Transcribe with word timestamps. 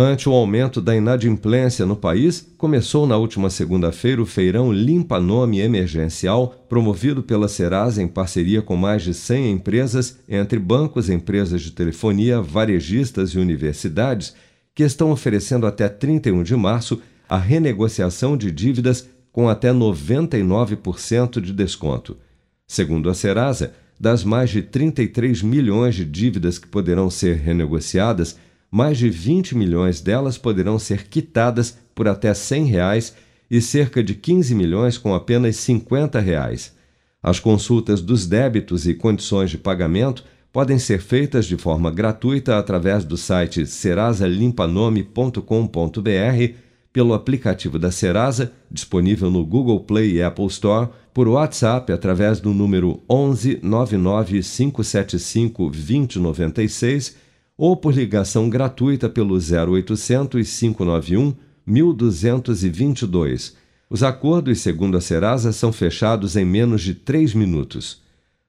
Ante 0.00 0.28
o 0.28 0.32
aumento 0.32 0.80
da 0.80 0.94
inadimplência 0.94 1.84
no 1.84 1.96
país, 1.96 2.48
começou 2.56 3.04
na 3.04 3.16
última 3.16 3.50
segunda-feira 3.50 4.22
o 4.22 4.24
feirão 4.24 4.72
Limpa 4.72 5.18
Nome 5.18 5.58
Emergencial, 5.58 6.64
promovido 6.68 7.20
pela 7.20 7.48
Serasa 7.48 8.00
em 8.00 8.06
parceria 8.06 8.62
com 8.62 8.76
mais 8.76 9.02
de 9.02 9.12
100 9.12 9.50
empresas, 9.50 10.20
entre 10.28 10.56
bancos, 10.56 11.10
empresas 11.10 11.62
de 11.62 11.72
telefonia, 11.72 12.40
varejistas 12.40 13.30
e 13.30 13.40
universidades, 13.40 14.36
que 14.72 14.84
estão 14.84 15.10
oferecendo 15.10 15.66
até 15.66 15.88
31 15.88 16.44
de 16.44 16.54
março 16.54 17.02
a 17.28 17.36
renegociação 17.36 18.36
de 18.36 18.52
dívidas 18.52 19.08
com 19.32 19.48
até 19.48 19.72
99% 19.72 21.40
de 21.40 21.52
desconto. 21.52 22.16
Segundo 22.68 23.10
a 23.10 23.14
Serasa, 23.14 23.72
das 23.98 24.22
mais 24.22 24.50
de 24.50 24.62
33 24.62 25.42
milhões 25.42 25.96
de 25.96 26.04
dívidas 26.04 26.56
que 26.56 26.68
poderão 26.68 27.10
ser 27.10 27.38
renegociadas, 27.38 28.36
mais 28.70 28.98
de 28.98 29.08
20 29.08 29.56
milhões 29.56 30.00
delas 30.00 30.36
poderão 30.36 30.78
ser 30.78 31.08
quitadas 31.08 31.76
por 31.94 32.06
até 32.06 32.34
100 32.34 32.66
reais 32.66 33.14
e 33.50 33.60
cerca 33.60 34.02
de 34.02 34.14
15 34.14 34.54
milhões 34.54 34.98
com 34.98 35.14
apenas 35.14 35.56
50 35.56 36.20
reais. 36.20 36.76
As 37.22 37.40
consultas 37.40 38.00
dos 38.00 38.26
débitos 38.26 38.86
e 38.86 38.94
condições 38.94 39.50
de 39.50 39.58
pagamento 39.58 40.24
podem 40.52 40.78
ser 40.78 41.00
feitas 41.00 41.46
de 41.46 41.56
forma 41.56 41.90
gratuita 41.90 42.56
através 42.58 43.04
do 43.04 43.16
site 43.16 43.66
serasalimpaNome.com.br, 43.66 46.54
pelo 46.92 47.14
aplicativo 47.14 47.78
da 47.78 47.90
Serasa, 47.90 48.52
disponível 48.70 49.30
no 49.30 49.44
Google 49.44 49.80
Play 49.80 50.12
e 50.12 50.22
Apple 50.22 50.46
Store, 50.46 50.88
por 51.12 51.28
WhatsApp 51.28 51.92
através 51.92 52.40
do 52.40 52.54
número 52.54 53.02
11 53.08 53.60
99 53.62 54.42
575 54.42 55.70
2096 55.70 57.27
ou 57.58 57.76
por 57.76 57.92
ligação 57.92 58.48
gratuita 58.48 59.08
pelo 59.08 59.34
0800 59.34 60.48
591 60.48 61.34
1222. 61.66 63.56
Os 63.90 64.02
acordos, 64.04 64.60
segundo 64.60 64.96
a 64.96 65.00
Serasa, 65.00 65.50
são 65.50 65.72
fechados 65.72 66.36
em 66.36 66.44
menos 66.44 66.82
de 66.82 66.94
três 66.94 67.34
minutos. 67.34 68.00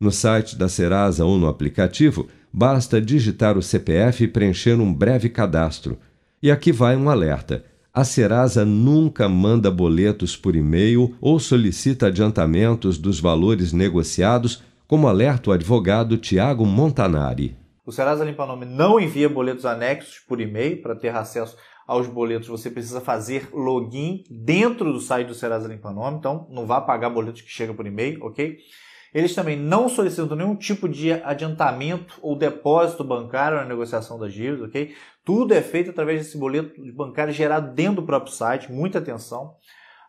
No 0.00 0.10
site 0.10 0.56
da 0.56 0.68
Serasa 0.68 1.24
ou 1.24 1.38
no 1.38 1.46
aplicativo, 1.46 2.28
basta 2.52 3.00
digitar 3.00 3.58
o 3.58 3.62
CPF 3.62 4.24
e 4.24 4.28
preencher 4.28 4.80
um 4.80 4.92
breve 4.92 5.28
cadastro. 5.28 5.98
E 6.42 6.50
aqui 6.50 6.72
vai 6.72 6.96
um 6.96 7.10
alerta. 7.10 7.64
A 7.92 8.04
Serasa 8.04 8.64
nunca 8.64 9.28
manda 9.28 9.70
boletos 9.70 10.36
por 10.36 10.56
e-mail 10.56 11.14
ou 11.20 11.38
solicita 11.38 12.06
adiantamentos 12.06 12.98
dos 12.98 13.20
valores 13.20 13.72
negociados, 13.72 14.62
como 14.86 15.08
alerta 15.08 15.50
o 15.50 15.52
advogado 15.52 16.16
Tiago 16.16 16.64
Montanari. 16.66 17.56
O 17.86 17.92
Serasa 17.92 18.24
Limpa 18.24 18.46
Nome 18.46 18.64
não 18.64 18.98
envia 18.98 19.28
boletos 19.28 19.66
anexos 19.66 20.18
por 20.20 20.40
e-mail. 20.40 20.80
Para 20.80 20.96
ter 20.96 21.14
acesso 21.14 21.56
aos 21.86 22.06
boletos, 22.06 22.48
você 22.48 22.70
precisa 22.70 23.00
fazer 23.00 23.50
login 23.52 24.24
dentro 24.30 24.90
do 24.90 25.00
site 25.00 25.26
do 25.26 25.34
Serasa 25.34 25.68
Limpa 25.68 25.92
Nome. 25.92 26.16
Então, 26.16 26.46
não 26.50 26.66
vá 26.66 26.80
pagar 26.80 27.10
boletos 27.10 27.42
que 27.42 27.50
chegam 27.50 27.74
por 27.74 27.86
e-mail, 27.86 28.24
ok? 28.24 28.56
Eles 29.12 29.34
também 29.34 29.56
não 29.56 29.88
solicitam 29.88 30.34
nenhum 30.34 30.56
tipo 30.56 30.88
de 30.88 31.12
adiantamento 31.12 32.18
ou 32.22 32.36
depósito 32.36 33.04
bancário 33.04 33.58
na 33.58 33.64
negociação 33.64 34.18
das 34.18 34.32
dívidas, 34.32 34.66
ok? 34.66 34.94
Tudo 35.22 35.52
é 35.52 35.60
feito 35.60 35.90
através 35.90 36.20
desse 36.20 36.38
boleto 36.38 36.74
bancário 36.94 37.32
gerado 37.32 37.74
dentro 37.74 37.96
do 37.96 38.06
próprio 38.06 38.32
site. 38.32 38.72
Muita 38.72 38.98
atenção. 38.98 39.54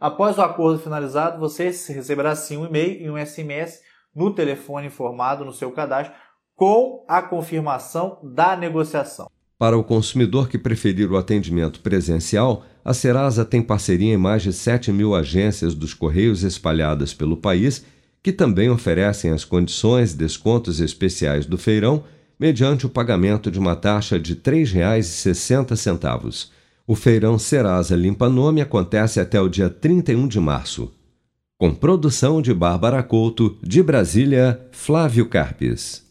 Após 0.00 0.38
o 0.38 0.42
acordo 0.42 0.78
finalizado, 0.78 1.40
você 1.40 1.64
receberá 1.64 2.36
sim 2.36 2.56
um 2.56 2.66
e-mail 2.66 3.02
e 3.02 3.10
um 3.10 3.18
SMS 3.18 3.80
no 4.14 4.32
telefone 4.32 4.86
informado 4.86 5.44
no 5.44 5.52
seu 5.52 5.72
cadastro 5.72 6.14
com 6.54 7.04
a 7.08 7.20
confirmação 7.20 8.18
da 8.22 8.56
negociação. 8.56 9.28
Para 9.58 9.78
o 9.78 9.84
consumidor 9.84 10.48
que 10.48 10.58
preferir 10.58 11.10
o 11.10 11.16
atendimento 11.16 11.80
presencial, 11.80 12.64
a 12.84 12.92
Serasa 12.92 13.44
tem 13.44 13.62
parceria 13.62 14.14
em 14.14 14.16
mais 14.16 14.42
de 14.42 14.52
7 14.52 14.92
mil 14.92 15.14
agências 15.14 15.74
dos 15.74 15.94
Correios 15.94 16.42
espalhadas 16.42 17.14
pelo 17.14 17.36
país, 17.36 17.84
que 18.22 18.32
também 18.32 18.68
oferecem 18.68 19.30
as 19.30 19.44
condições 19.44 20.12
e 20.12 20.16
descontos 20.16 20.80
especiais 20.80 21.46
do 21.46 21.56
feirão, 21.56 22.04
mediante 22.38 22.84
o 22.84 22.90
pagamento 22.90 23.50
de 23.50 23.58
uma 23.58 23.76
taxa 23.76 24.18
de 24.18 24.34
R$ 24.34 24.40
3,60. 24.40 26.48
O 26.86 26.94
feirão 26.94 27.38
Serasa 27.38 27.96
Limpa 27.96 28.28
Nome 28.28 28.60
acontece 28.60 29.18
até 29.18 29.40
o 29.40 29.48
dia 29.48 29.70
31 29.70 30.28
de 30.28 30.40
março. 30.40 30.92
Com 31.56 31.72
produção 31.72 32.42
de 32.42 32.52
Bárbara 32.52 33.02
Couto, 33.02 33.56
de 33.62 33.82
Brasília, 33.82 34.60
Flávio 34.72 35.26
Carpes. 35.26 36.04